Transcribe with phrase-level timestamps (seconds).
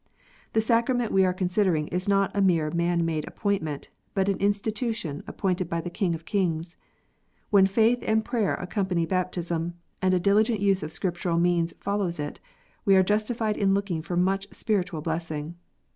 [0.53, 5.23] The sacrament we are considering is not a mere man made appointment, but an institution
[5.27, 6.75] appointed by the King of kings.
[7.51, 12.39] "When faith and prayer accompany baptism, and a diligent use of Scriptural means follows it,
[12.83, 15.53] we are justified in looking for much spiritual blessing.